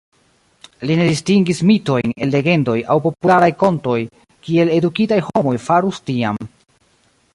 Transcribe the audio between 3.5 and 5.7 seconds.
kontoj kiel edukitaj homoj